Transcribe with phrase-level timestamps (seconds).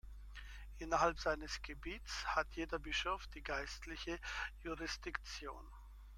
[0.79, 4.17] Innerhalb seines Gebiets hat jeder Bischof die geistliche
[4.63, 5.63] Jurisdiktion.